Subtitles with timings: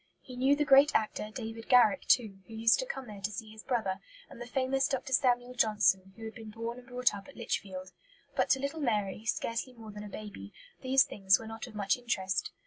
[0.19, 3.51] He knew the great actor, David Garrick, too, who used to come there to see
[3.51, 3.99] his brother;
[4.31, 5.13] and the famous Dr.
[5.13, 7.91] Samuel Johnson, who had been born and brought up at Lichfield.
[8.35, 11.97] But to little Mary, scarcely more than a baby, these things were not of much
[11.97, 12.49] interest.